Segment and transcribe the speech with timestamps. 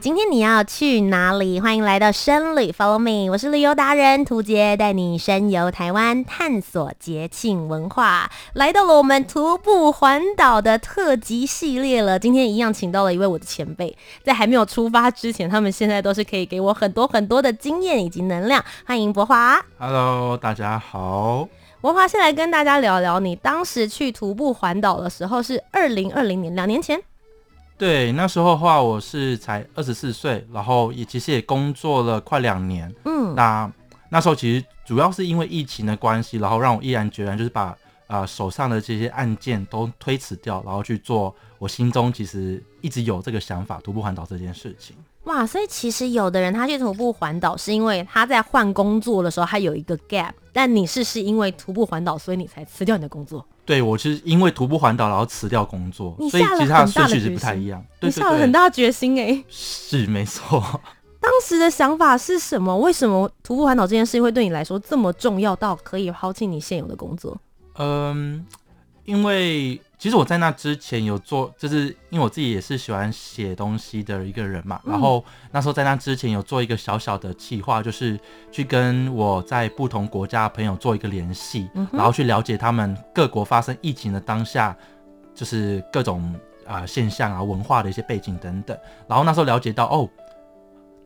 [0.00, 1.60] 今天你要去哪里？
[1.60, 8.30] 欢迎来到深旅，Follow me，我是旅游达人涂杰，带你深游台湾，探索节庆文化。
[8.52, 12.18] 来到了我们徒步环岛的特辑系列了。
[12.18, 18.64] 今天一样请到了一位我的前辈，在还没有出发之前，他们现在都是可以给我很多很多的经验以及能量。
[18.86, 21.48] 欢迎柏华，Hello，大家好。
[21.80, 27.00] 柏华，先来跟大家聊聊，你当时去徒步环岛的时候是二零二零年，两年前。
[27.78, 32.92] 对，那时候的话，我是才二十四岁，然后也其实也工作了快两年。
[33.04, 33.72] 嗯，那
[34.10, 37.66] 那时候其实主要是因为疫情的关系，然后让我毅然决然就是把
[38.08, 44.96] 啊、呃、手上的这些案件都推辞掉，然后去做我心中其实一直有这个想法，徒步环岛这件事情。
[45.24, 53.46] 哇，所以其实有的人他去徒步环岛是因为他在换工作的时候他有一个 gap，但你是是因为徒步环岛，所以你才辞掉你的工作。
[53.68, 57.84] 对，我是因为徒步环岛，然后辞掉工作，所以其实他的顺序是不太一样。
[58.00, 60.58] 你下了很大决心哎、欸，是没错。
[61.20, 62.74] 当时的想法是什么？
[62.78, 67.36] 为什么徒步环岛这件事会对你来说这么重要到可以抛弃你现有的工作？
[67.76, 68.42] 嗯，
[69.08, 69.80] 因为。
[70.00, 74.80] 其实我在那之前有做，就是因为我自己也是喜欢写东西的一个人嘛。
[74.84, 78.16] 嗯、然后那时候在那之前有做一个小小的计划，就是
[78.52, 84.76] 去跟我在不同国家的朋友做一个联系，嗯、然后去了解他们各国发生疫情的当下，
[85.34, 86.32] 就是各种
[86.64, 88.78] 啊、呃、现象啊、文化的一些背景等等。
[89.08, 90.08] 然后那时候了解到，哦。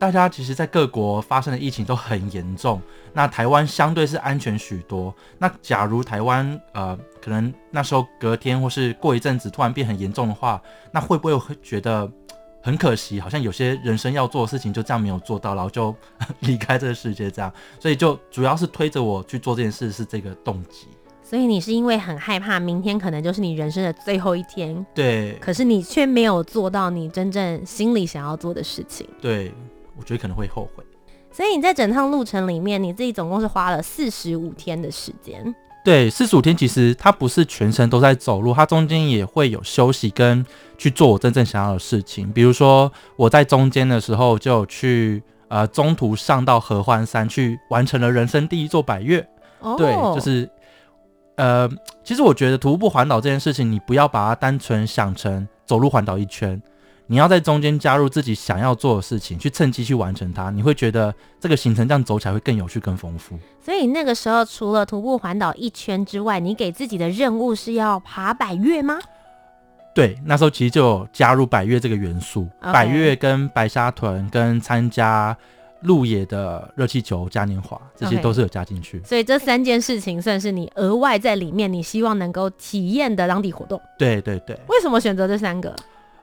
[0.02, 2.82] 大家其实，在各国发生的疫情都很严重。
[3.12, 5.14] 那台湾相对是安全许多。
[5.38, 10.60] 那假如台湾呃，可能那时候隔天或是过一阵子突然变很严重的话，
[10.90, 12.10] 那会不会会觉得
[12.60, 13.20] 很可惜？
[13.20, 15.94] 好像有些人生要做的事情就这样没有做到，然后就
[16.40, 17.52] 离开这个世界这样。
[17.78, 20.88] 所以就主要是推着我去做这件事是这个动机。
[21.22, 25.38] 所以你是因为很害怕明天可能就是你人生的最后一天，对。
[25.40, 29.54] 可是你却没有做到你真正心里想要做的事情，对。
[29.96, 30.84] 我觉得可能会后悔，
[31.30, 35.54] 所以你在整趟路程里面，你自己总共是花了四十五天的时间。
[35.84, 40.46] 对，四十五天其实它不是全程都在走路，它中间也会有休息跟
[40.78, 42.30] 去做我真正想要的事情。
[42.32, 49.20] 比如说我在中间的时候就去呃中途上到合欢山去完成了人生第一座百越。
[49.58, 50.48] 哦，对，就是
[51.36, 51.68] 呃，
[52.04, 56.60] 其实我觉得徒步环岛这件事情，你不要把它单纯想成走路环岛一圈。
[57.06, 63.38] 你要在中间加入自己想要做的事情，去趁机去完成它，你会觉得这个行程这样走起来会更有趣、更丰富。
[63.60, 68.98] 所以那个时候，除了徒步环岛一圈之外，你给自己的任务是要爬百越吗？
[69.94, 75.36] 对，那时候其实就有加入百越这个元素.百越跟白沙屯跟参加
[75.80, 79.00] 鹿野的热气球嘉年华，这些都是有加进去。
[79.00, 79.06] Okay.
[79.06, 83.78] 所以这三件事情算是你额外在里面，你希望能够体验的当地活动。
[83.98, 84.58] 对对对。
[84.68, 85.76] 为什么选择这三个？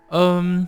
[0.10, 0.68] 嗯，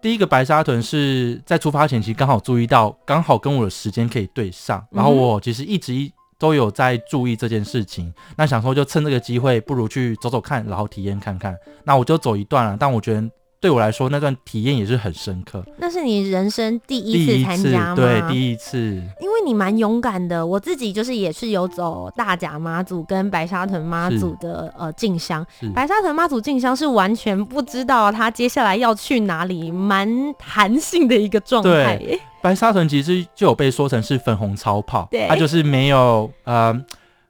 [0.00, 5.92] 第一个白沙屯是在出发前期刚好注意到，刚好跟我的时间可以对上，然后我其实一直
[6.38, 13.28] 都有在注意这件事情，那想说就趁这个机会，不如去走走看，然后体验看看，那我就走一段了，但我觉得。
[13.60, 15.64] 对我来说，那段体验也是很深刻。
[15.78, 17.94] 那是你人生第一次参加吗？
[17.96, 18.78] 对，第一次。
[19.20, 25.44] 因为你蛮勇敢的，我自己就是也是有走大甲妈祖跟白沙屯妈祖的呃进香。
[25.74, 30.08] 白沙屯妈祖进香是完全不知道他接下来要去哪里，蛮
[30.38, 31.96] 弹性的一个状态。
[31.96, 36.78] 对，白沙屯其实就有被说成是粉红超跑，它就是没有呃。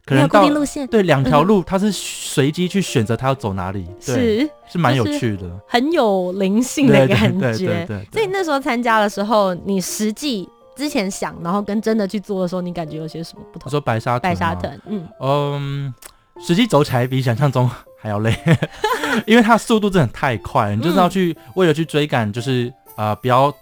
[0.06, 7.66] 可能到路线对两条路，他是随机去选择他要走哪里，对是是蛮有趣的，很有灵性的感觉。
[7.66, 8.08] 对对。
[8.12, 13.68] 所以那时候参加的时候，你实际之前想，然后跟真的去做的时候，你感觉有些什么不同？
[13.68, 15.94] 你说白沙白沙屯，嗯嗯，
[16.40, 17.68] 实际走起来比想象中
[18.00, 18.32] 还要累，
[19.26, 23.52] 因为它速度真的太快，你就是要去为了去追赶，就是啊比较。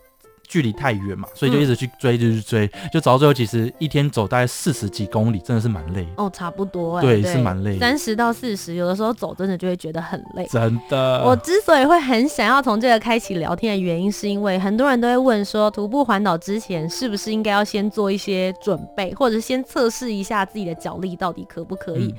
[0.48, 6.06] 距离太远嘛，所以就一直去追，就去追，嗯、就走到最后，其实一天走大概四十几公里，真的是蛮累。
[6.16, 7.34] 哦，差不多哎，对，对。
[7.34, 11.24] 是蛮累，三十到四十，有的时候走真的就会觉得很累，真的。
[11.24, 22.04] 我之所以会很想要从这个开启聊天的原因，是因为很多人都会问说，徒步环岛之前是不是应该要先做一些准备，或者先测试一下自己的脚力到底可不可以。
[22.04, 22.14] 嗯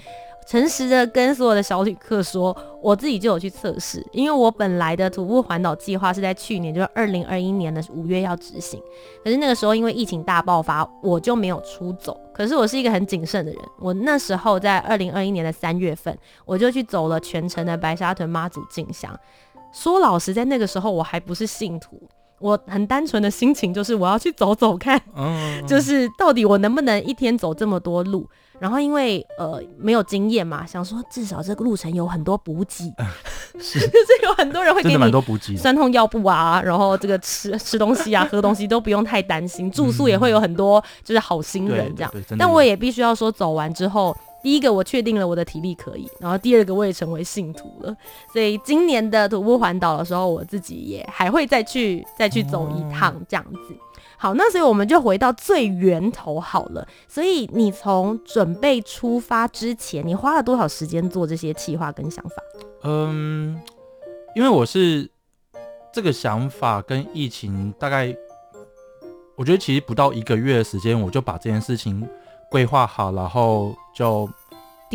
[0.47, 8.80] 诚实的跟所有的小旅客说，我自己就有去测试，因为我本来的徒步环岛计划是在去年，就是二零二一年的五月要执行，
[9.24, 12.15] 可是那个时候因为疫情大爆发，我就没有出走。
[12.33, 16.15] 可是我是一个很谨慎的人，我那时候在二零二一年的三月份，
[16.45, 19.18] 我就去走了全程的白沙屯妈祖进香。
[19.74, 22.01] 说老实，在那个时候我还不是信徒。
[22.39, 28.30] 我很单纯的心情就是我要去走走看，嗯， 就是到底我能不能一天走这么多路。
[28.60, 32.94] 然后因为呃没有经验嘛，想说至少这个路程有很多补给，
[33.60, 42.12] 是， 就是有很多人会给你蛮多补给，酸痛药布啊，然后这个吃吃东西啊、喝东西都不用太担心，住宿也会有很多就是好心人这样。
[42.38, 44.16] 但我也必须要说，走完之后。
[44.44, 47.98] 第一个，我确定了我的体力可以，然后第二个，我也成为信徒了。
[48.31, 53.75] 所以今年的徒步环岛的时候，我自己也还会再去再去走一趟这样子。
[54.18, 56.88] 好，那所以我们就回到最源头好了。
[57.08, 62.36] 所以你从准备出发之前，你花了多少时间做这些计划跟想法？
[62.84, 63.60] 嗯，
[64.36, 65.10] 因为我是
[65.94, 68.16] 这个想法跟疫情大概，
[69.36, 72.08] 我觉得其实不到一个月的时间，我就把这件事情。
[72.52, 74.30] 规划好，然后就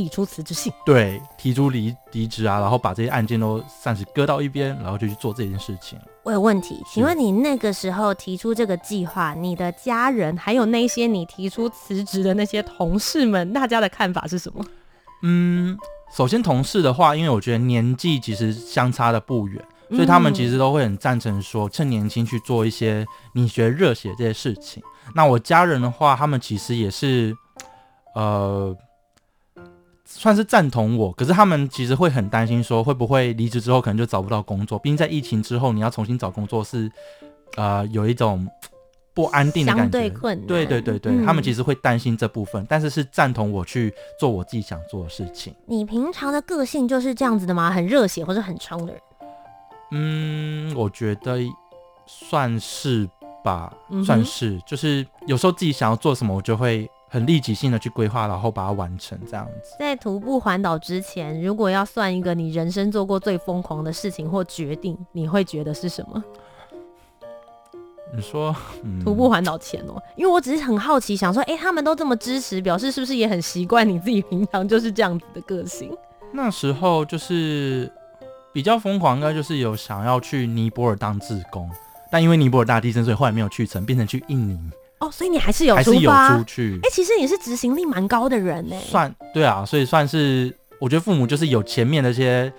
[0.00, 5.99] 递出辞职信，对，提出离离职啊，然后把这些案件都暂时搁到一边，然后就去做这件事情。
[6.23, 14.64] 我有问题，请问你那个时候提出这个计划，你的家人还有那些你提出辞职的那些同事们，大家的看法是什么？
[15.23, 15.76] 嗯，
[16.17, 23.05] 首先同事的话，因为我觉得年纪其实相差的不远，所以他们其实都会很赞成说，趁年轻去做一些
[23.35, 24.82] 你学热血这些事情。
[25.14, 27.37] 那我家人的话，他们其实也是，
[28.14, 28.75] 呃，
[30.12, 34.79] 算是赞同我，可是他们其实会很担心，说会不会离职之后可能就找不到工作。
[34.79, 36.91] 毕竟在疫情之后，你要重新找工作是，
[37.57, 38.47] 呃，有一种
[39.15, 39.83] 不安定的感觉。
[39.83, 40.47] 相对困难。
[40.47, 45.55] 对对对对，嗯、他们其实会担心这部分，但是是赞同我去做我自己想做的事情。
[45.67, 47.71] 你平常的个性就是这样子的吗？
[47.71, 49.03] 很热血或者很冲的人？
[49.93, 51.39] 嗯，我觉得
[52.07, 53.09] 算是。
[53.43, 53.73] 吧，
[54.05, 59.75] 算是，就是有时候自己想要做什么，我就会很立即性的去规划，然后把它完成这样子。
[59.81, 66.23] 在徒步环岛之前，如果要算一个你人生做过最疯狂的事情或决定，你会觉得是什么？
[68.15, 75.93] 你说，嗯、徒步环岛前哦，因为我只是很好奇，想说，哎、欸，他们都这么支持，表示是不是也很习惯你自己平常就是这样子的个性？
[76.33, 77.91] 那时候就是
[78.53, 81.69] 比较疯狂，应该就是有想要去尼泊尔当志工。
[82.11, 84.59] 但因为尼泊尔大地震，所以后来没有去成，变成去印尼。
[85.00, 86.79] 哦，所以你还是有还是有出去。
[86.82, 88.76] 哎、欸，其实你是执行力蛮高的人呢。
[88.81, 92.52] 算对啊，所以算是我觉得父母就是有前面的一些。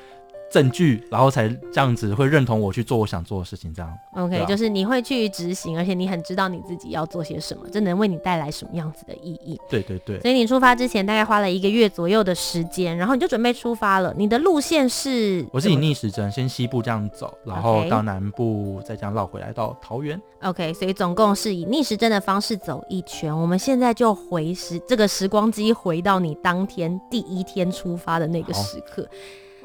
[0.52, 3.98] 证据，然后才这样子会认同我去做我想做的事情，这样。
[4.14, 9.58] OK，、啊、就是你会去执行，而且你很知道你自己要做些什么，这能为你带来什么样子的意义。
[9.70, 10.20] 对对对。
[10.20, 14.14] 所以你出发之前大概花了一个月左右的时间，然后你就准备出发了。
[14.18, 15.46] 你的路线是？
[15.54, 20.22] 我是以逆时针，先西部这样走，然后到南部再这样绕回来到桃园。
[20.42, 23.36] OK，所以总共是以逆时针的方式走一圈。
[23.36, 29.08] 我们现在就回时这个时光机回到你当天第一天出发的那个时刻。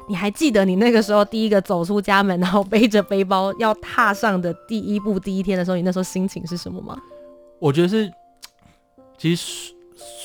[0.07, 6.97] 你还记得你那个时候第一个走出家门，然后背着背包要踏上的第一步，第一天的时候，你那时候心情是什么吗？
[7.59, 8.11] 我觉得是，
[9.17, 9.73] 其实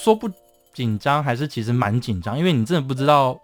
[0.02, 0.31] 说不
[0.73, 3.38] 紧张，还是其实蛮紧张，因为你真的不知道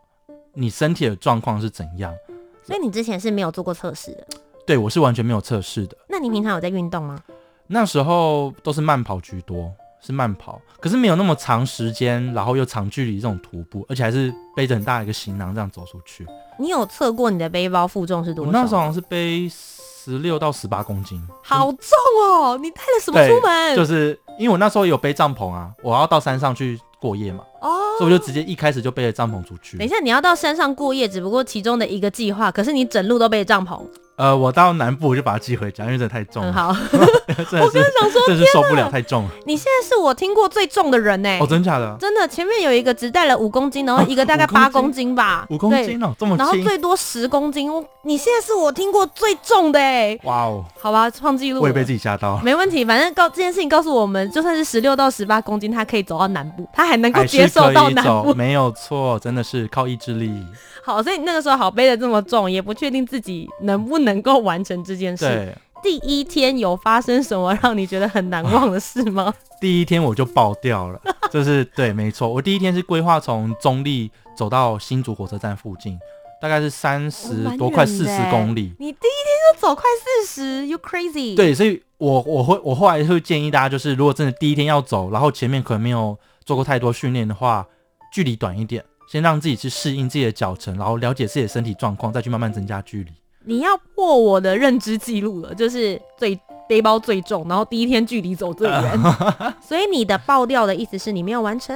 [0.55, 2.15] 你身体的状况是怎样。
[2.63, 4.27] 所以你之前是没有做过测试的？
[4.67, 5.97] 对，我是完全没有测试的。
[6.09, 7.19] 那你平常有在运动吗？
[7.67, 9.73] 那时候都是慢跑居多。
[10.01, 16.27] 是慢跑，可是没有那么长时间，然后又长距离这种徒步，而且还是背着很大一个行囊这样走出去。
[16.59, 18.49] 你有测过你的背包负重是多少？
[18.49, 21.79] 我那时候好像是背十六到十八公斤，好重
[22.23, 22.59] 哦！
[22.61, 23.77] 你带了什么出门？
[23.77, 27.45] 就是因为我那时候有背帐篷啊，我要到山上去过夜嘛。
[27.61, 29.77] 哦，所以我就直接一开始就背着帐篷出去。
[29.77, 33.81] 等一下，你要到山上过夜，只不过其中的一个计划，可是你整路都背着帐篷。
[34.19, 39.31] 呃，我到南部我就把它寄回家，因为这太重好， 我真的想说，真是受不了，太重了。
[39.47, 41.39] 你现在是我听过最重的人呢、欸。
[41.39, 41.97] 哦，真假的？
[42.01, 45.47] 真的，前面有一个只带了五公斤，然后一个大概八公斤吧。
[45.51, 46.39] 五公斤哦，这么轻。
[46.39, 47.71] 然后最多十公斤。
[48.03, 50.21] 你现在是我听过最重的哎、欸。
[50.25, 50.65] 哇哦。
[50.81, 51.63] 好吧，创纪录。
[51.63, 52.41] 我也被自己吓到。
[52.43, 58.35] 没问题，反正告这件事情告诉我们，就算是十六到十八公斤，他可以走到南部，他还能够接受到南部。
[58.35, 60.45] 没有错，真的是靠意志力。
[60.83, 65.25] 好，所以你那个时候好背的这么重，也不确定自己能不能够完成这件事。
[65.25, 69.33] 对，第一天有发生什么让你觉得很难忘的事吗？
[69.61, 71.01] 第一天我就爆掉了，
[71.33, 75.99] 就是对，没错，我第一天是规划从中立走到新竹火车站附近，
[76.41, 78.73] 大概是三十多快四十公里。
[78.79, 79.85] 你第一天就走快
[80.23, 81.35] 四十，You crazy？
[81.35, 87.67] 对，所以我我会我后来会建议大家，就是如果真的第一天要走，然后前面可能没有做过太多训练的话，
[88.13, 88.85] 距离短一点。
[89.11, 93.11] 先让自己去适应自己的脚程，然后了解自己的身体状况，再去慢慢增加距离。
[93.49, 96.39] 你要破我的认知记录了，就是最
[96.69, 99.01] 背包最重，然后第一天距离走最远，
[99.59, 101.75] 所以你的爆掉的意思是你没有完成？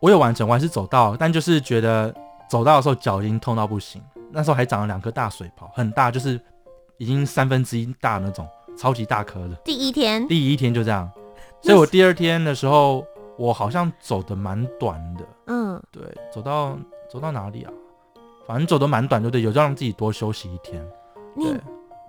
[0.00, 2.12] 我有完成，我还是走到，但就是觉得
[2.50, 4.02] 走到的时候脚已经痛到不行，
[4.32, 6.40] 那时候还长了两颗大水泡，很大，就是
[6.98, 8.44] 已经三分之一大那种，
[8.76, 9.54] 超级大颗的。
[9.64, 11.08] 第一天，第一天就这样，
[11.62, 13.06] 所以我第二天的时候，
[13.38, 16.02] 我好像走的蛮短的，嗯，对，
[16.32, 16.76] 走到
[17.08, 17.72] 走到哪里啊？
[18.48, 19.42] 反正走的蛮短，对不对？
[19.42, 20.84] 有让自己多休息一天。
[21.36, 21.56] 你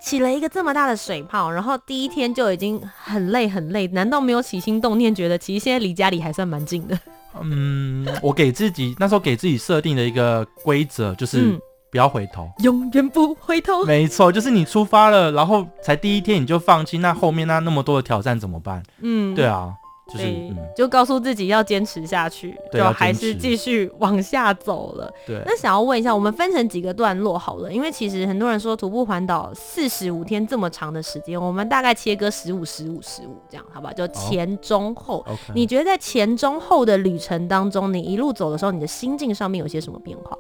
[0.02, 6.98] 起了一个这么大的水泡，然后第一天就已经很累很累，难道没有起心动念觉得其实现在离家里还算蛮近的？
[7.42, 11.60] 嗯，我给自己那时候给自己设定的一个规则就是
[11.92, 13.84] 不要回头，嗯、永远不回头。
[13.84, 18.82] 没错，就是你出发了，然后才第一天你就放弃，那后面那那么多的挑战怎么办？
[19.02, 19.74] 嗯，对啊。
[20.14, 25.12] 就是，嗯、就告诉自己要坚持下去，就还是继续往下走了。
[25.26, 33.92] 对，那想要问一下，我们分成几个段落好了，因为其实很多人说徒步环岛四十五天这么长的时间，我们大概切割十五、十五、十五这样，好吧？
[33.94, 35.26] 就前中后。
[35.28, 35.36] Oh.
[35.56, 40.38] 你觉得在前中后的旅程当中，你一路走的时候，你的心境上面有些什么变化？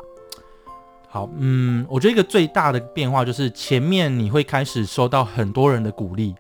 [1.10, 6.36] 好，嗯，我觉得一个最大的变化就是前面你会开始收到很多人的鼓励。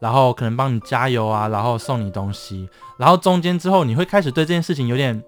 [0.00, 5.22] 然后可能帮你加油啊，然后送你东西，然后中间之后你会开始对这件事情有点，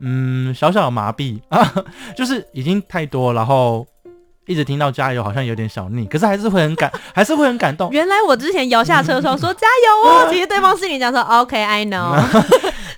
[0.00, 1.72] 嗯，小小的麻痹啊，
[2.16, 3.86] 就是已经太多，然后
[4.46, 7.90] 一直听到加油好像有点小腻，可是还是会很感， 还是会很感动。
[7.90, 12.14] 原来我之前摇下车的时候说加油哦， 其实对方心里讲说 OK，I know。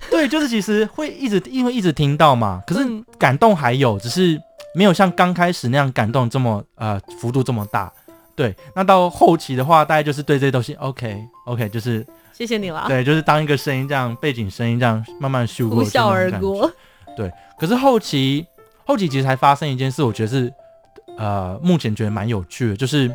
[0.09, 2.85] 对，就是其实会一直因为一直听到嘛，可是
[3.19, 4.41] 感动还有，只是
[4.73, 7.91] 没有像刚开始那样感动这么呃幅度这么大。
[8.37, 12.85] 对，那到后期的话，大概就是对这些东西，OK OK，就是谢谢你了。
[12.87, 16.71] 对，就是当一个声音这样，背景声音这样慢慢修过，呼啸而过。
[17.15, 18.45] 对，可是后期
[18.85, 20.53] 后期其实还发生一件事，我觉得是
[21.17, 23.11] 呃，目前觉得蛮有趣的，就是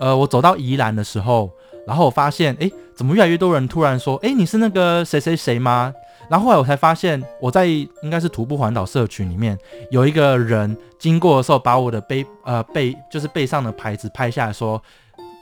[0.00, 1.48] 呃，我走到宜兰的时候，
[1.86, 5.94] 然后我发现，哎，怎么越来越多人突然说，哎，你是那个谁谁谁吗？
[6.30, 9.58] 然后后来我才发现，我在应该是徒步环岛社群里面
[9.90, 14.80] 有一个人经过的时候，把我的背呃背就是背上的牌子拍下来说，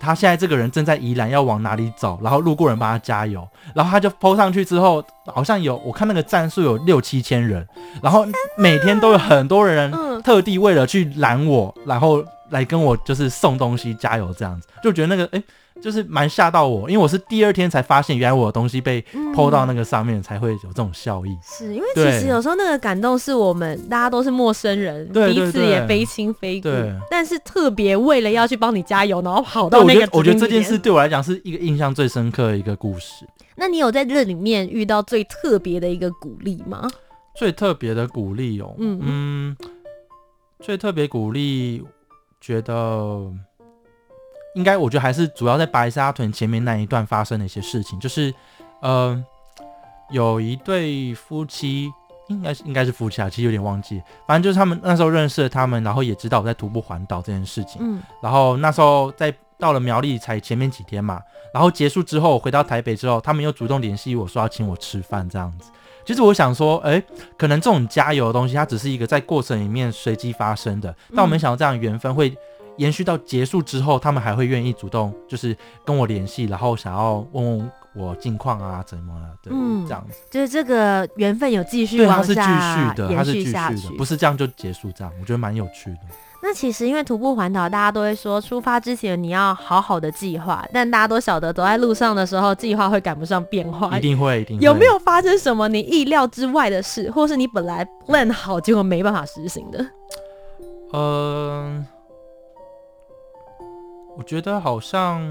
[0.00, 7.68] 他现在这个人正在宜兰要往哪里走，然后路过人帮他加油，然后他就 po 上去之后，好像有我看那个战术有六七千人，
[8.02, 8.24] 然后
[8.56, 9.92] 每天都有很多人
[10.22, 15.38] 特地为了去拦我，然后来跟我就是送东西加油这样子，就觉得那个哎。
[15.38, 15.44] 诶
[15.80, 19.00] 就是蛮吓到我，因为我是第二天才发现，原来我的东西被
[19.34, 21.36] po 到那个上面，才会有这种效益。
[21.42, 26.68] 是因为其实有时候那个感动是我们大家都是陌生人，彼此也非亲非故，
[27.10, 33.24] 但是特别为了要去帮你加油，然后跑到那个，我觉得这件事对我来讲是一个印象最深刻的一个故事。
[33.54, 36.88] 那你有在这里面遇到最特别的一个鼓励吗？
[37.36, 39.56] 最特别的鼓励哦，嗯嗯，
[40.60, 41.84] 最特别鼓励，
[42.40, 43.32] 觉得。
[44.58, 48.34] 应该我觉得还是主要在白沙屯前面那一段发生的一些事情，就是，
[48.80, 49.24] 呃，
[50.10, 51.88] 有一对夫妻，
[52.28, 61.22] 应该是应该是夫妻啊，其实有点忘记，反正就是他们那时候认识了他们，然后也知道我在徒步环岛这件事情，嗯，然后那时候在到了苗栗才前面几天嘛，
[61.54, 65.70] 然后结束之后回到台北之后，他们又主动联系我说要请我吃饭这样子，
[66.04, 67.00] 其实我想说，哎，
[67.36, 72.36] 可能这种加油的东西，它只是一个在过程里面随机发生的，但我没想到这样缘分会。
[72.78, 75.54] 延续到结束之后，他们还会愿意主动，就是
[75.84, 79.26] 跟我联系，然后想要问问我近况啊，怎么了？
[79.42, 85.98] 对，嗯，这样子，就是这个缘分有继续往下，对，它是继续的，延续下去，它是继续的，不是这样就结束这样，我觉得蛮有趣的。
[86.40, 94.64] 那其实因为徒步环岛，大家都会说出发之前你要好好的计划，但大家都晓得走在路上的时候，计划会赶不上变化，一定会，一定会。
[94.64, 99.84] 有没有发生什么你意料之外的事，或是你本来 plan 好结果没办法实行的？
[100.92, 101.86] 嗯、呃。
[104.18, 105.22] 我觉得好像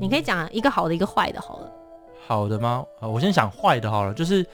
[0.00, 1.70] 你可以讲一个好的，一个坏的，好了。
[2.26, 2.82] 好的吗？
[2.98, 4.14] 啊，我先讲坏的好了。
[4.14, 4.44] 就是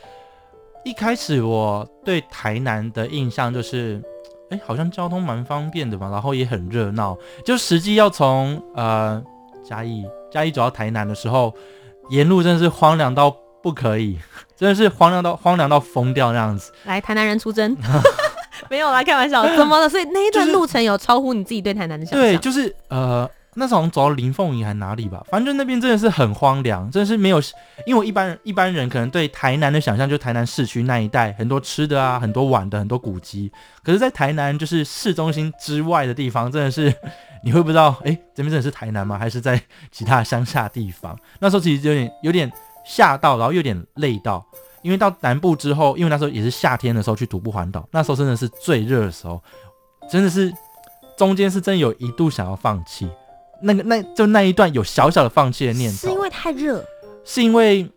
[0.85, 4.03] 一开始我对台南的印象就是，
[4.51, 7.17] 哎，好像交通蛮方便的嘛，然后也很热闹。
[7.45, 9.23] 就实际要从呃
[9.65, 11.55] 嘉义嘉义走到台南的时候，
[12.11, 13.31] 沿路真的是荒凉到
[13.63, 14.19] 不可以，
[14.57, 16.73] 真的是荒凉到荒凉到疯掉那样子。
[16.83, 17.77] 来，台南人出征。
[18.69, 19.89] 没有啦，开玩笑，怎么了？
[19.89, 22.21] 所以那一段路程有超乎你自己对台南的想象？
[22.21, 23.31] 对，就是呃。
[23.55, 27.41] 那时候走到林凤营还哪里吧，反正那边真的是很荒凉，真的是没有，
[27.85, 33.53] 因为一般人一般人可能对台南的想象就台南市区那一带很多吃的啊，很多玩的，很多古迹。
[33.83, 36.95] 可是，在台南就是市中心之外的地方，真的是
[37.45, 39.19] 你会不知道，哎，这边真的是台南吗？
[39.19, 41.15] 还是在其他乡下地方？
[41.39, 42.51] 那时候其实有点有点
[42.87, 44.43] 吓到，然后有点累到，
[44.81, 49.43] 因为到南部之后，因为那时候也是夏天的时候去徒步环岛，那时候真的是最热的时候，
[50.11, 50.51] 真的是
[51.19, 53.09] 中间是真有一度想要放弃，
[53.63, 56.85] 那个那就那一段有小小的放弃的念头，是因为太热，
[57.25, 57.89] 是因为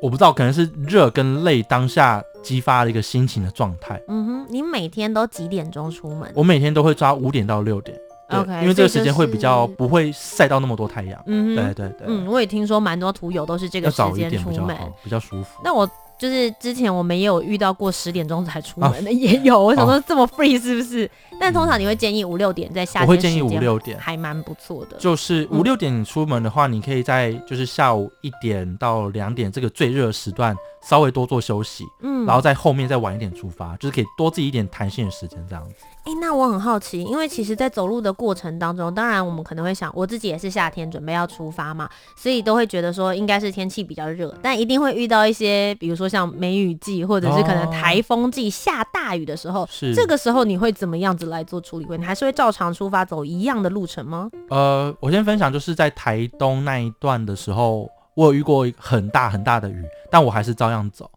[0.00, 4.00] 我不知道，可能是热跟累当下激发了一个心情的状态。
[4.08, 6.30] 嗯哼，你每天都几点钟出门？
[6.34, 7.98] 我每天都会抓五点到六点。
[8.30, 11.22] OK，因为这个时间会比较不会晒到那么多太阳。
[11.26, 12.06] 嗯，对对对。
[12.06, 15.60] 嗯，我也听说蛮多图友都是这个时间出门，比较舒服。
[15.62, 19.62] 那我就是之前我们也有遇到过十点钟才出门的，也有。
[19.62, 21.08] 我想说这么 free 是不是？
[21.40, 24.96] 但通常你会建议五六点在夏天，我会建议五六点，还蛮不错的。
[24.98, 35.74] 就是五六点你出门的话，你可以在就是下午一点到两点这个最热时段稍微多做休息，嗯，然后在后面再晚一点出发，就是可以多自己一点弹性的时间这样子。
[36.04, 49.94] 哎、欸，那我很好奇，因为其实，在走路的过程当中，当然我们可能会想，我自己也是夏天准备要出发嘛，所以都会觉得说应该是天气比较热，但一定会遇到一些，比如说像梅雨季，或者是可能台风季下大雨的时候，是。
[49.94, 51.14] 这个时候你会怎么样？
[51.16, 51.86] 子来做处理？
[51.96, 54.30] 你还是会照常出发走一样的路程吗？
[54.50, 61.10] 呃，我先分享，就是在台东那一段的时候，我有遇过很大很大的雨，但我还是照样走。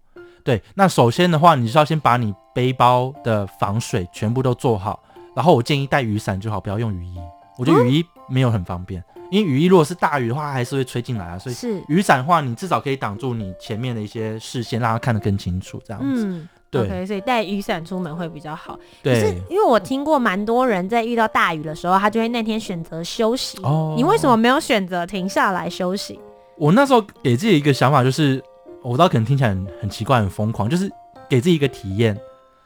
[0.43, 4.99] 对，那首先的话，你是要先把你背包的防水全部都做好，
[5.35, 7.17] 然后我建议带雨伞就好，不要用雨衣。
[7.57, 11.37] 我觉得雨衣没有很方便，嗯、因为雨衣如果是大雨的话，还是会吹进来啊。
[11.37, 16.25] 所以是雨伞的话，你至少可以挡住你前面的一些视线，让它看得更清楚，这样子。
[16.25, 16.47] 嗯，
[16.85, 16.89] 对。
[16.89, 18.77] Okay, 所以带雨伞出门会比较好。
[19.01, 19.13] 对。
[19.13, 23.57] 可是因为我听过蛮多人在遇到大雨的时候，他就会那天选择休息。
[23.63, 23.93] 哦。
[23.97, 26.19] 你为什么没有选择停下来休息？
[26.57, 28.43] 我那时候给自己一个想法就是。
[28.83, 30.89] 我知道可能听起来很很奇怪、很疯狂，就是
[31.27, 32.17] 给自己一个体验，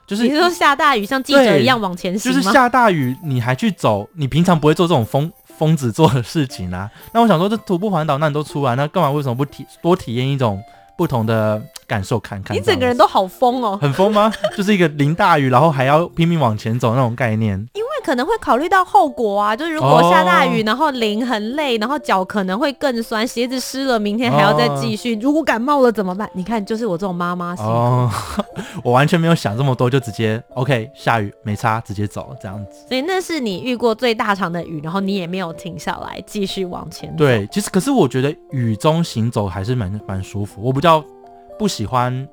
[0.06, 2.32] 就是你是说下大雨像记者一样往前行？
[2.32, 6.92] 就是下大雨你还去走，你平常不会做这种疯疯子做的事情啊。
[7.12, 10.62] 那我想说，这徒步环岛，那你都出来，那干嘛为什么不体多体验一种
[11.02, 12.56] 不同的感受看看？
[12.56, 14.32] 你整个人都好疯哦，很疯吗？
[14.56, 17.68] 就是一个淋大雨，然后还要拼命往前走那种概念。
[18.02, 25.16] 可能会考虑到后果啊，就是如果下大雨，然后淋很累，然后脚可能会更酸，鞋子湿了，明天还要再继续。
[25.22, 26.30] 如果感冒了怎么办？
[26.34, 27.66] 你看，就是我这种妈妈心。
[27.66, 28.10] 哦，
[28.84, 32.86] 我完全没有想这么多，就直接 OK，下雨没差，直接走这样子。
[32.88, 37.18] 所以那是你遇过最大场的雨，然后你也没有停下来，继续往前走。
[37.18, 40.62] 对，其实可是我觉得雨中行走还是蛮蛮舒服。
[40.62, 41.04] 我比较
[41.60, 42.28] 不喜欢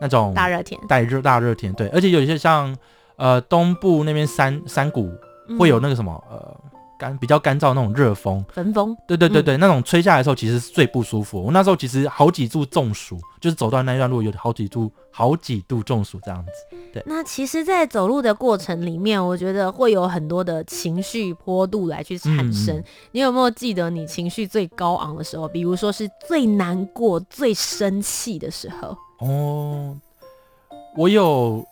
[0.00, 1.72] 那种大热天，带热大热天。
[1.72, 2.76] 对，而且有一些像。
[3.16, 5.10] 呃，东部那边山山谷
[5.58, 6.60] 会有那个什么，嗯、呃，
[6.98, 8.96] 干比较干燥那种热风，焚风。
[9.06, 11.42] 对对对对，嗯、那种吹下来的时候，其实是最不舒服。
[11.42, 16.76] 我那时候其实好几度中暑，就是走到那一段路，有好几度好几度中暑这样子。
[16.92, 22.76] 对，那其实，在走路的过程里面，我觉得会有很多的情绪坡度来去产生。
[22.76, 25.46] 嗯、你有没有记得你情绪最高昂的时候？
[25.48, 28.96] 比如说是最难过、最生气的时候？
[29.18, 29.96] 哦，
[30.96, 31.64] 我有。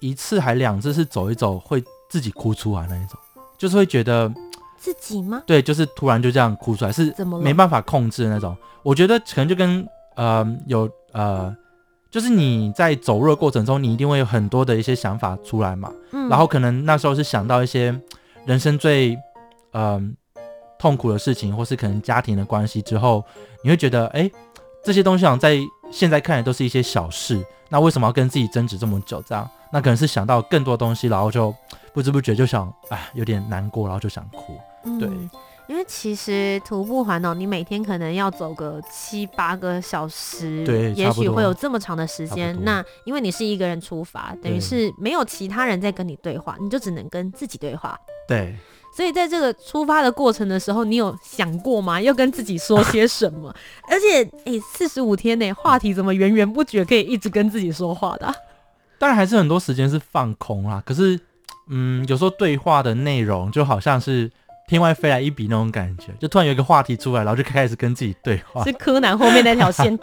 [0.00, 3.18] 一次还两次是走一走会自己哭出来那一种，
[3.56, 4.32] 就是会觉得
[4.76, 5.42] 自己吗？
[5.46, 8.56] 对，就是突然就这样哭出来，是没办法控制的那种。
[8.82, 11.54] 我觉得可能就跟呃有呃，
[12.10, 15.92] 就是你在走路的过程中，你一定会有很多的一些想法出来嘛。
[16.12, 16.28] 嗯。
[16.28, 17.94] 然后可能那时候是想到一些
[18.46, 19.18] 人生最
[19.72, 20.00] 呃
[20.78, 23.24] 痛苦的事情，或是可能家庭的关系之后，
[23.64, 24.30] 你会觉得哎，
[24.84, 25.58] 这些东西好像在
[25.90, 29.20] 现在看来都是一些小事，那为什么要跟自己争执这么久？
[29.26, 29.48] 这样？
[29.70, 31.54] 那可能是想到更多东西，然后就
[31.92, 34.58] 不知不觉就想，哎，有点难过，然后就想哭。
[34.98, 35.28] 对，嗯、
[35.66, 42.56] 因为其实徒步环岛，你每天可能要走个七八个小时，对，也许会有这么长的时间。
[42.62, 47.98] 那因为你是一个人出发，等于是没有其他人在跟你对话，你就只能跟自己对话。
[48.28, 48.54] 对，
[48.96, 52.00] 所以在这个出发的过程的时候，你有想过吗？
[52.00, 53.52] 要跟自己说些什么？
[53.90, 58.34] 而且，哎，四十五天内话题怎么源源不绝，可以一直跟自己说话的、啊？
[58.98, 61.18] 当然还是很多时间是放空啦，可是，
[61.68, 64.30] 嗯，有时候对话的内容就好像是
[64.66, 68.64] 天外飞来一笔那种感觉，就突然有一个话题出来，然后就开始跟自己对话。
[68.64, 69.96] 是柯南后面那条线，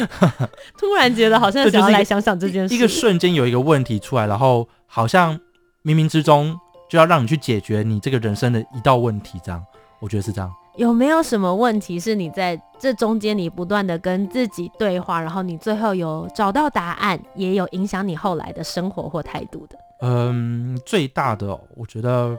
[0.78, 2.74] 突然觉得好像想要来想想这件事。
[2.74, 5.38] 一个瞬间有一个问题出来，然后好像
[5.84, 6.58] 冥冥之中
[6.88, 9.62] 就要让你去解决你这个人生的一道问题，这样，
[10.00, 10.50] 我觉得是这样。
[10.76, 19.78] 有没有什么问题是你在这中间你不断的跟自己对话，然后你最后有找到答案，也有影响你后来的生活或态度的？
[20.00, 22.36] 嗯，最大的我觉得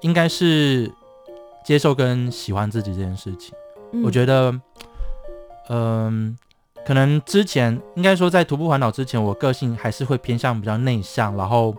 [0.00, 0.90] 应该是
[1.64, 3.52] 接受跟喜欢自己这件事情。
[3.92, 4.54] 嗯、我觉得，
[5.68, 6.38] 嗯，
[6.86, 11.74] 可能之前应该说在徒步环岛之前，我个性还是会偏向比较内向，然后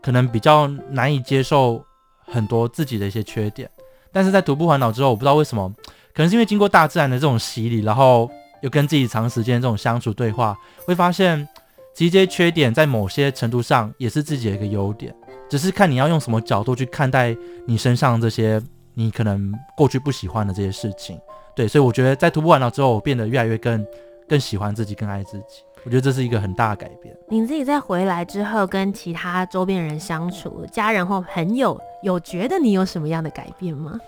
[0.00, 1.84] 可能比较难以接受
[2.24, 3.68] 很多自己的一些缺点。
[4.12, 5.72] 但是在徒步环岛之后，我不知道为什么，
[6.14, 8.30] 可能是因为经过大自然的这种洗礼，然后
[8.62, 11.46] 有跟自己长时间这种相处对话，会发现
[11.94, 15.14] 其实这些缺点在某些程度上也是自己的一个优点，
[15.48, 18.62] 只是看你要用什么角度去看待你身上这些
[18.94, 21.18] 你可能过去不喜欢的这些事情。
[21.54, 23.84] 对，所以我觉得在徒步环岛之后，我变得越来越更
[24.28, 25.62] 更喜欢自己，更爱自己。
[25.84, 27.16] 我觉得这是一个很大的改变。
[27.28, 33.98] 你自己在回来之后，跟其他周边人相处，家人或朋友有觉得你有什么样的改变吗？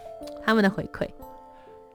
[0.44, 1.08] 他们的回馈？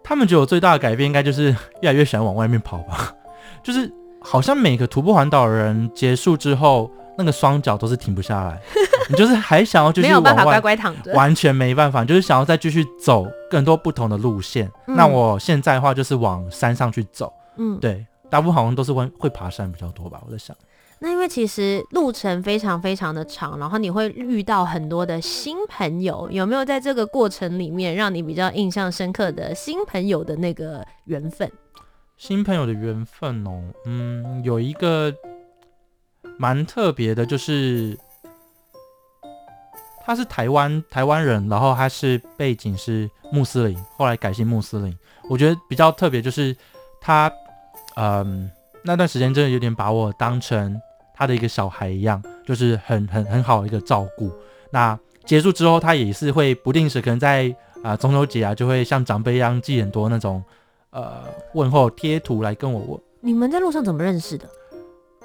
[0.04, 3.14] 他们觉得我最大的改变应该就是越来越喜欢往外面跑吧。
[3.64, 8.60] 就是好像每个徒步环岛的人结束之后，那个双脚都是停不下来，
[9.10, 14.72] 你就是还想要就是，没有办法乖乖躺着，完全没办法，就是想要再继续走更多不同的路线。
[14.88, 20.56] 嗯、那我现在的话就是往山上去走，嗯，对，大部分好像都是会会爬山比较多吧，我在想。
[21.00, 31.52] 那因为其实路程非常非常的长，然后你会遇到很多的新朋友，有没有在这个过程里面让你比较印象深刻的新朋友的那个缘分？
[32.16, 35.14] 新朋友的缘分哦，嗯，有一个
[36.38, 37.98] 蛮特别的，就是
[40.06, 44.98] 他是台湾台湾人，然后他是背景是穆斯林，后来改信穆斯林。
[45.30, 46.56] 我觉得比较特别就是
[47.02, 47.30] 他，
[47.96, 48.50] 嗯。
[48.88, 50.80] 那段时间真的有点把我当成
[51.12, 54.32] 他的一个小孩一样，就是很很很好的一个照顾。
[54.70, 60.44] 那结束之后，他也是会不定时可能在啊、呃、中秋节啊，就会像长辈一样寄很多那种
[60.92, 61.24] 呃
[61.56, 63.00] 问候贴图来跟我问。
[63.22, 64.48] 你们在路上怎么认识的？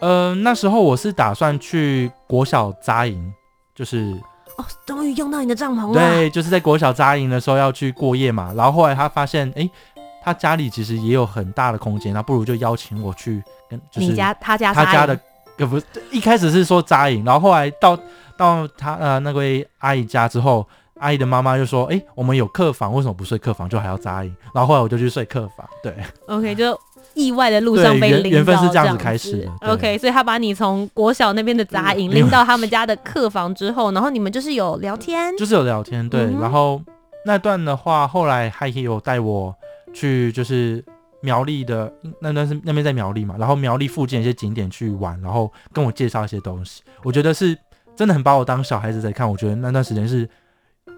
[0.01, 3.31] 呃，那时候我是打算去国小扎营，
[3.75, 4.19] 就是
[4.57, 5.93] 哦，终于用到你的帐篷了。
[5.93, 8.55] 对，就是在国小扎营的时候要去过夜嘛。
[8.57, 9.69] 然后后来他发现，哎。
[10.23, 15.19] 他家里其实也有很大的空间，那不如就邀请我去跟，就是你家他家他家的，
[15.57, 15.81] 可不
[16.11, 17.99] 一开始是说扎营，然后后来到
[18.37, 20.67] 到他呃那位阿姨家之后，
[20.99, 24.35] 阿姨的妈妈就说，哎、欸，我们有客房，为什么不睡客房，就还要扎营？
[24.55, 25.95] 然后后来我就去睡客房，对
[26.27, 26.79] ，OK，就
[27.15, 36.81] 意外的路上被领到缘分是这样子开始的，OK，所以他把你从国小那边的扎营拎到他们家的客房之后，然后你们就是有聊天，就是有聊天，对，嗯、然后
[37.25, 39.55] 那段的话，后来还有带我。
[39.93, 40.85] 去就是
[41.23, 47.57] 苗栗的那段是那边在苗栗嘛，然后苗栗附近一些景点去玩，然后跟我介绍一些东西，我觉得是
[47.95, 49.31] 真的很把我当小孩子在看。
[49.31, 50.29] 我觉得那段时间是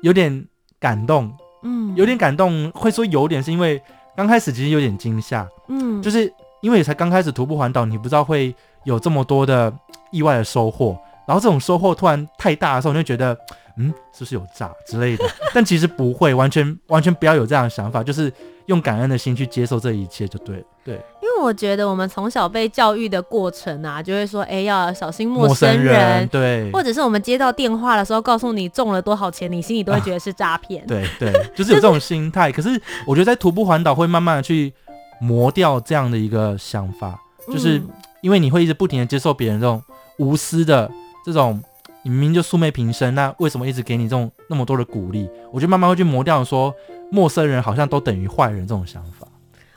[0.02, 0.46] 有点
[0.78, 2.70] 感动，嗯，有点感动。
[2.70, 3.81] 会说有点是因为
[4.16, 9.72] 刚开始其实有点惊吓，嗯，就是因为才刚开始徒步环岛，你不知道会有这么多的
[10.12, 13.37] 意外的收获，然后这种收获突然太大的时候，你就觉得
[13.79, 15.25] 嗯，是不是有诈之类的？
[15.55, 18.33] 但其实不会，完全完全不要有这样的想法，就是。
[18.67, 20.95] 用感恩的心去接受这一切就对了，对。
[21.21, 26.71] 因为我觉得我们从小被教育的过程啊，就会说，哎、欸，要小心陌生人，陌生人，对。
[26.71, 30.87] 或者是我们接到电话的时候，告诉你中了多少钱，你心里都会觉得是诈骗、啊。
[30.87, 32.53] 对对， 就是有这种心态。
[32.53, 34.73] 可是我觉得在徒步环岛会慢慢的去
[35.21, 37.83] 磨掉这样的一个想法，就是
[38.21, 39.83] 因为你会一直不停的接受别人这种
[40.19, 40.89] 无私的
[41.27, 41.61] 这种，
[42.05, 45.29] 你明明就素昧平生，那为什么一直给你这种那么多的鼓励？
[45.53, 46.75] 我就慢慢会去磨掉说。
[47.15, 49.29] 陌生人好像都等于坏人这种想法。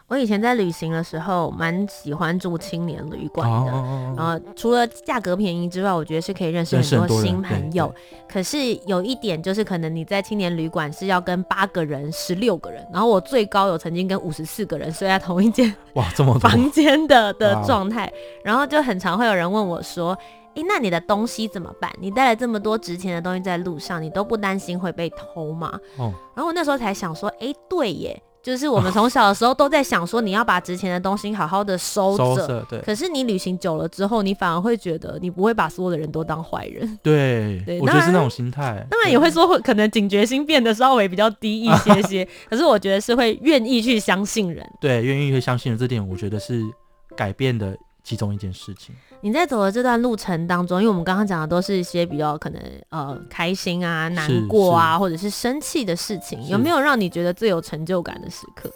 [0.07, 3.71] 我以前在旅行的时候，蛮喜欢住青年旅馆的。
[4.15, 7.93] 然后除了价格便宜之外，我觉得是可以认识很多新朋友。
[8.25, 18.09] 可是有一点就是，可能你在青年旅馆是要跟八个人、十六个人，然后我最高有曾经跟五十四个人睡在同一间哇，这么房间的的状态。
[18.45, 20.17] 然后就很常会有人问我说
[20.55, 21.91] ：“诶，那你的东西怎么办？
[21.99, 26.13] 你带了这么多值钱的东西在路上，你都不担心会被偷吗？”哦。
[26.35, 32.63] 然后我那时候才想说：“诶，对耶。”就是我们从小的时候都在想说，你要把值钱的东西好好的收着。
[32.69, 32.79] 对。
[32.81, 36.87] 可是你旅行久了之后，你反而会觉得你不会把所有的人都当坏人。
[37.01, 37.59] 对。
[37.65, 38.85] 对，我觉得是那种心态。
[38.87, 42.27] 当然也会说会，可能警觉心变得稍微比较低一些 些。
[42.47, 44.63] 可是我觉得是会愿意去相信人。
[44.79, 46.61] 对，愿意去相信人这点，我觉得是
[47.15, 48.93] 改变的其中一件事情。
[49.21, 58.69] 你在走的这段路程当中，因为我们刚刚讲的都是一些比较可能呃开心啊、难过啊，或者是生气的事情，有没有让你觉得最有成就感的时刻？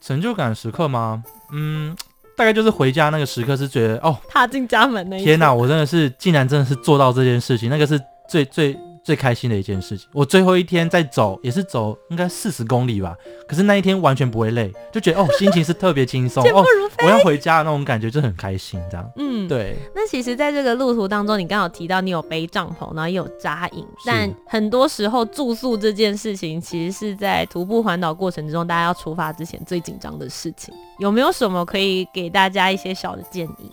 [0.00, 1.22] 成就感时刻吗？
[1.52, 1.96] 嗯，
[2.36, 8.78] 大概就是回家那个时刻，是觉得哦，踏进家门那一天哪，我真的是竟然真的是做到这件事情，那个是最最。
[9.08, 13.16] 最开心的一件事情，我最后一天在走，也是走应该四十公里吧。
[13.48, 16.62] 可是那一天完全不会累，就觉得哦，心情是特别轻松 哦，
[17.02, 19.10] 我要回家的那种感觉就很开心，这样。
[19.16, 19.78] 嗯，对。
[19.94, 30.74] 那其实，在这个路途当中，你刚好提到你有背帐篷，然后也有扎营，但很多时候住宿这件事情，其实是在徒步环岛过程之中，大家要出发之前最紧张的事情。
[30.98, 33.70] 有没有什么可以给大家一些小的建议？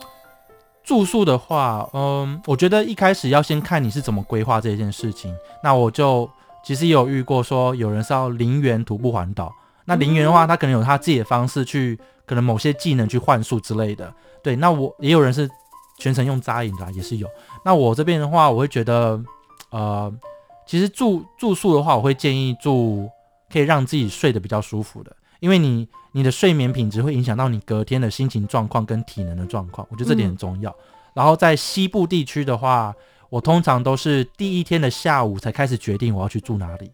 [0.86, 5.34] 住宿的话，嗯，我觉得一开始要先看你是怎么规划这件事情。
[5.60, 6.30] 那我就
[6.64, 9.52] 其实也有遇过说，有人是要零元徒步环岛，
[9.84, 14.14] 那林园的话，他可能有他自己的方式去，可能某些技能去幻术之类的。
[14.44, 15.50] 对，那我也有人是
[15.98, 17.28] 全程用扎营的，也是有。
[17.64, 19.20] 那我这边的话，我会觉得，
[19.70, 20.12] 呃，
[20.66, 23.10] 其实住住宿的话，我会建议住
[23.52, 30.70] 可以让自己睡得比较舒服的，因为你你的睡眠品质会影响到你隔天的心情状况跟体能的状况，我觉得这点很重要。
[30.70, 30.76] 嗯、
[31.14, 32.94] 然后在西部地区的话，
[33.28, 36.90] 我通常都是第一天的下午才开始决定我要去住哪里。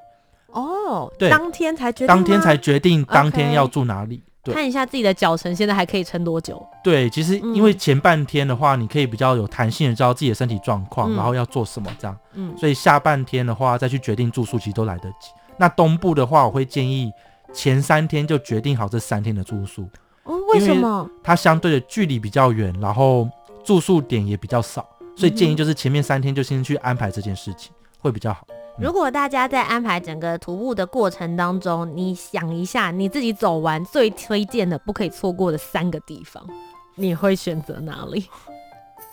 [0.49, 4.23] 哦，对，当天才决定，当天才决定当天要住哪里。
[4.45, 6.61] 看一下自己的脚程，现在还可以撑多久？
[6.83, 12.19] 对，其实因为前半天的话，你可以比较有弹性的知道自己的身体状况，嗯、然后要做什么这样。
[12.33, 15.31] 嗯，所以下半天的话再去决定住宿，其实都来得及。
[15.59, 17.13] 那东部的话，我会建议
[17.53, 19.88] 前三天就决定好这三天的住宿。
[20.25, 21.09] 哦，为什么？
[21.23, 23.29] 它相对的距离比较远，然后
[23.65, 28.47] 住宿点也比较少，所以建议就是前面三天就先去安排这件事情，会比较好。
[28.79, 36.43] 如果大家在安排整个徒步的过程当中，你想一下你自己走完最推荐的不可以错过的三个地方，
[36.97, 38.27] 你会选择哪里？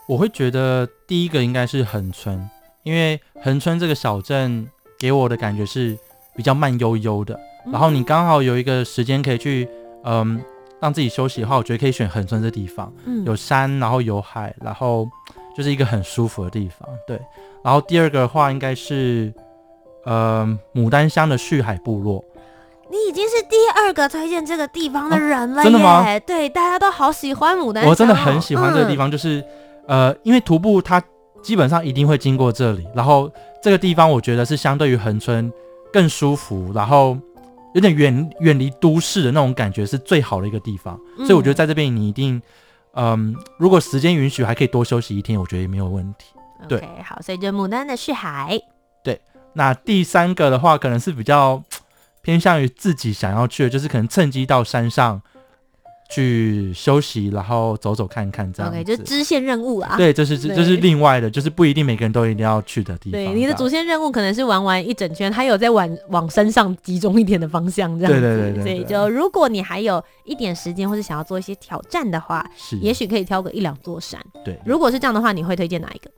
[0.07, 2.49] 我会觉得第一个应该是恒村，
[2.83, 5.97] 因为恒村这个小镇给我的感觉是
[6.39, 7.37] 比较慢悠悠的，
[7.69, 9.67] 然后你刚好有一个时间可以去，
[10.05, 10.41] 嗯，
[10.79, 15.05] 让自己休息的话，我觉得可以选横村这地方，嗯，有山，然后有海，然后
[15.53, 17.19] 就是一个很舒服的地方，对。
[17.61, 19.33] 然后第二个的话应该是。
[20.05, 22.23] 呃，牡丹乡的旭海部落，
[22.89, 25.61] 你已经是第二个推荐这个地方的人了耶。
[25.61, 26.19] 啊，真的吗？
[26.21, 27.91] 对，大家都好喜欢牡丹乡。
[27.91, 29.41] 我真的很喜欢这个地方，就是、
[29.87, 31.03] 嗯、呃，因为徒步它
[31.43, 33.29] 基本上一定会经过这里，然后
[33.61, 35.51] 这个地方我觉得是相对于恒春
[35.91, 37.17] 更舒服，然后
[37.73, 40.99] 有点远远离都市的那种感觉，是最好的一个地方。
[41.17, 42.41] 嗯、所以我觉得在这边你一定，
[42.93, 46.25] 嗯、呃，如果时间允许，还可以多休息一天，我觉得也没有问题。
[46.67, 48.59] 对，okay, 好，所以就牡丹的续海。
[49.03, 49.19] 对
[49.53, 51.63] 那第三个的话，可能是比较
[52.21, 55.21] 偏向于自己想要去的，就是可能趁机到山上
[56.09, 58.71] 去休息，然后走走看看这样。
[58.71, 59.95] OK，就是支线任务啊。
[59.95, 63.11] 对，这是这这是另外的，就是不一定每个人都一定要去的地方。
[63.11, 68.19] 对，你的主线任务可能是玩完一整圈，还有在往往山上集中一点的方向这样子。
[68.19, 68.63] 对对对。
[68.63, 74.19] 所以就如果你还有一点时间，或是想要做一些挑战的话，是，也许可以挑个一两座山。
[74.43, 76.09] 对，如果是这样的话，你会推荐哪一个？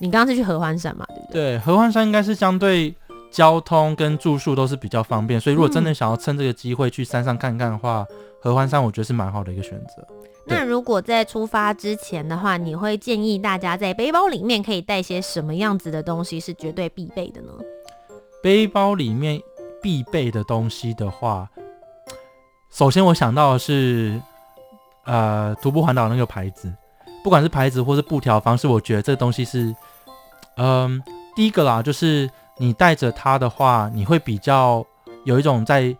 [0.00, 1.06] 你刚刚是去合欢山嘛？
[1.08, 1.52] 对不对？
[1.52, 2.94] 对，合欢山应该是相对
[3.34, 10.06] 交通跟住宿都是比较方便，所以如果真的想要趁这个机会去山上看看的话，嗯、合欢山我觉得是蛮好的一个选择。
[10.46, 17.50] 那如果在出发之前的话，你会建议大家在背包里面可以带些什么样子的东西是绝对必备的呢？
[18.40, 19.40] 背包里面
[19.82, 21.50] 必备的东西的话，
[22.70, 24.20] 首先我想到的是，
[25.06, 26.72] 呃，徒步环岛那个牌子。
[27.24, 29.74] 不管是牌子或是布条方式，我觉得这个东西是，
[30.56, 31.02] 嗯，
[31.34, 34.84] 第一个啦，就是你带着它的话，你会比较
[35.24, 35.96] 有一种在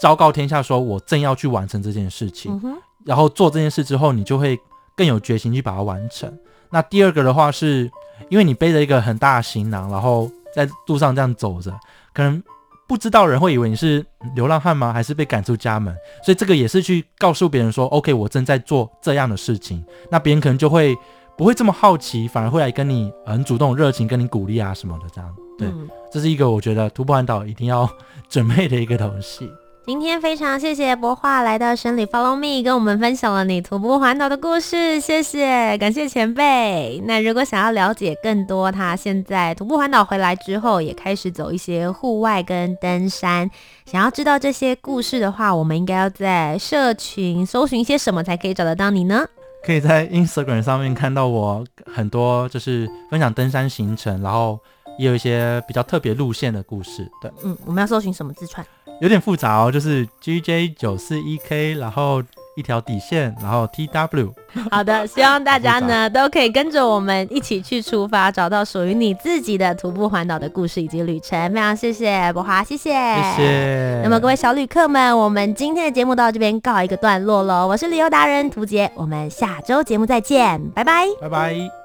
[0.00, 4.58] 昭告天下说，我正要去完成这件事情，嗯，然后做这件事之后，你就会
[4.96, 6.32] 更有决心去把它完成。
[6.70, 7.92] 那第二个的话是，是
[8.28, 11.72] 因为你背着一个很大的行囊，然后在路上这样走着，
[12.12, 12.42] 可能。
[12.88, 14.02] 不知道人会以为你是
[14.34, 14.94] 流浪汉吗？
[14.94, 15.94] 还是被赶出家门？
[16.24, 19.84] 所以这个也是去告诉别人说，OK，我正在做这样的事情。
[20.10, 20.96] 那别人可能就会
[21.36, 25.36] 不会这么好奇，反而会来跟你很主动、热情跟你鼓励啊什么的这样。
[25.58, 27.88] 对，嗯，这是一个我觉得徒步环岛一定要
[28.28, 29.50] 准备的一个东西。
[29.84, 37.02] 今天非常谢谢博化来到深旅 Follow Me，跟我们分享了你徒步环岛的故事，谢谢，感谢前辈。
[37.06, 43.50] 那如果想要了解更多，他现在徒步环岛回来之后，也开始走一些户外跟登山。
[43.86, 49.24] 想要知道这些故事的话，我们应该要在社群搜寻一些什么才可以找得到你呢？
[49.64, 54.60] 可以在 Instagram 上面看到我很多，就是分享登山行程，然后
[54.98, 57.08] 也有一些比较特别路线的故事。
[57.22, 58.66] 对，嗯，我们要搜寻什么字串？
[59.00, 62.20] 有点复杂哦，就是 G J 九四一 K，然后
[62.56, 64.34] 一条底线，然后 T W。
[64.72, 71.52] 好的，希望大家呢都可以跟着我们一起去出发，找到属于你自己的徒步环岛的故事以及旅程。
[71.52, 74.00] 非常谢谢博华，谢谢，谢谢。
[74.02, 77.68] 那么各位小旅客们，我们今天的节目到这边告一个段落喽。
[77.68, 81.77] 我是旅游达人涂杰，我们下周节目再见，拜拜，拜拜。